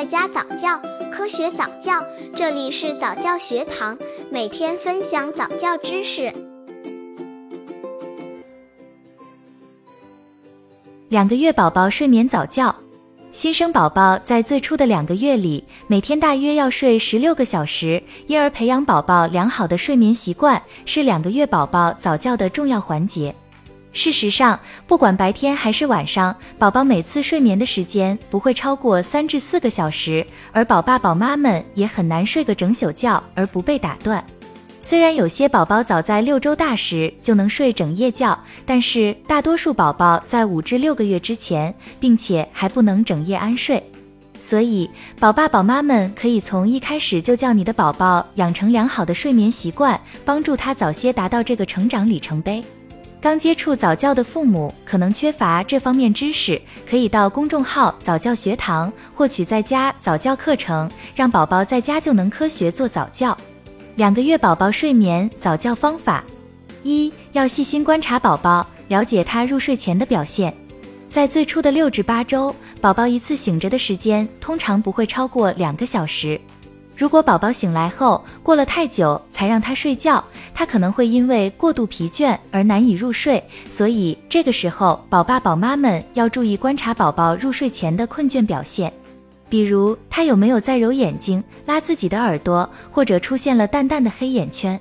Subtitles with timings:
[0.00, 0.80] 在家早教，
[1.12, 2.02] 科学早教，
[2.34, 3.98] 这里是早教学堂，
[4.30, 6.32] 每天分享早教知识。
[11.10, 12.74] 两个月宝宝睡眠早教，
[13.30, 23.34] 新生宝宝在最初的两个月里，每天大约要睡十六个小时，因而培养宝宝良好的睡眠习惯是两个月宝宝早教的重要环节。
[23.92, 34.24] 事实上，不管白天还是晚上，宝宝每次睡眠的时间不会超过三至四个小时，而宝爸宝妈们也很难睡个整宿觉而不被打断。
[34.78, 43.82] 虽然有些宝宝早在六周大时就能睡整夜觉，但是大多数宝宝在五至六个月之前，并且还不能整夜安睡。
[44.38, 44.88] 所以，
[45.18, 52.64] 宝爸宝妈们可以从一开始就叫你的宝宝养成良好的睡眠习惯，帮助他早些达到这个成长里程碑。
[53.20, 63.36] 刚接触早教的父母可能缺乏这方面知识，可以到公众号早教学堂获取在家早教课程，让宝宝在家就能科学做早教。
[63.96, 66.24] 两个月宝宝睡眠早教方法：
[66.82, 70.54] 一要细心观察宝宝，了解他入睡前的表现。
[71.06, 76.40] 在最初的六至八周，宝宝一次醒着的时间通常不会超过两个小时。
[77.00, 83.42] 如果宝宝醒来后过了太久才让他睡觉，他可能会因为过度疲倦而难以入睡。
[83.70, 88.92] 所以这个时候，宝爸宝妈们要注意观察宝宝入睡前的困倦表现，
[89.48, 94.78] 比如他有没有在揉眼睛、拉自己的耳朵，或者出现了淡淡的黑眼圈。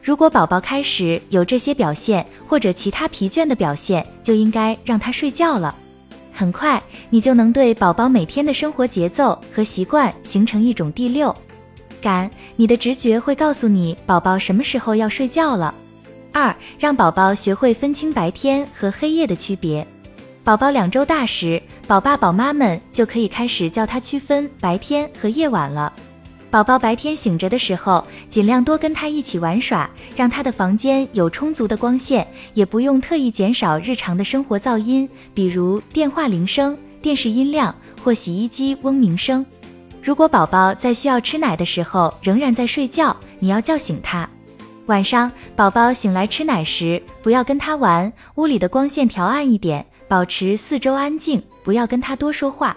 [0.00, 5.74] 如果宝宝开始有这些表现或者其他疲倦的表现，就应该让他睡觉了。
[6.32, 11.34] 很快，你就能对宝宝每天的生活节奏和习惯形成一种第六。
[12.00, 15.74] 感，你的直觉会告诉你宝宝什么时候要睡觉了。
[16.32, 19.86] 二，让宝宝学会分清白天和黑夜的区别。
[20.44, 25.92] 宝宝两周大时，宝爸宝妈们就可以开始教他区分白天和夜晚了。
[26.48, 39.44] 宝宝白天醒着的时候，尽量多跟他一起玩耍，让他的房间有充足的光线，也不用特意减少日常的生活噪音，比如电话铃声、电视音量或洗衣机嗡鸣声。
[40.06, 44.28] 如果宝宝在需要吃奶的时候仍然在睡觉，你要叫醒他。
[44.86, 52.76] 晚上宝宝醒来吃奶时，不要跟他玩，屋里的光线调暗一点，保持四周安静，不要跟他多说话。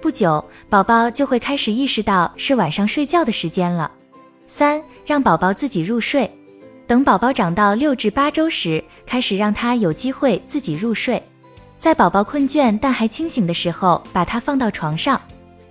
[0.00, 3.88] 不久，宝宝就会开始意识到是晚上睡觉的时间了。
[4.48, 6.28] 三，让宝宝自己入睡。
[6.88, 11.22] 等宝宝长到六至八周时，开始让他有机会自己入睡。
[11.78, 15.20] 在宝宝困倦但还清醒的时候，把他放到床上。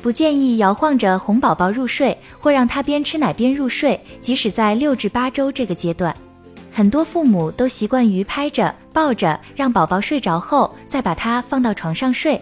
[0.00, 4.00] 不建议摇晃着哄宝宝入睡，或让他边吃奶边入睡。
[4.20, 6.14] 即使在六至八周这个阶段，
[6.72, 12.40] 很多父母都习惯于拍着、抱着，让宝宝睡着后再把他放到床上睡。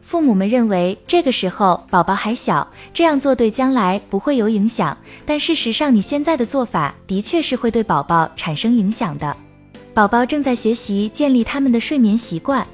[0.00, 4.96] 父母们认为这个时候宝宝还小，这样做对将来不会有影响。
[5.24, 9.34] 但事实上，你现在的做法的确是会对宝宝产生影响的。
[9.94, 12.66] 宝宝正在学习建立他们的睡眠习惯。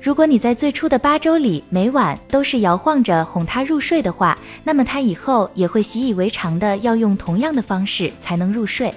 [0.00, 8.94] 如果你在最初的八周里每晚都是摇晃着哄他入睡的话，那么他以后也会习以为常的要用同样的方式才能入睡。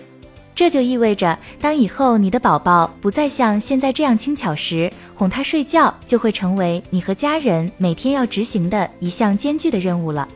[0.53, 10.27] 这就意味着，当以后你的宝宝不再像现在这样轻巧时，哄他睡觉就会成为你和家人每天要执行的一项艰巨的任务了。